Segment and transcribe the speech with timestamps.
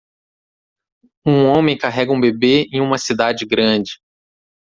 [1.23, 3.99] Um homem carrega um bebê em uma cidade grande.